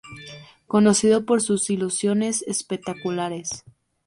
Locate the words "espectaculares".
2.47-3.63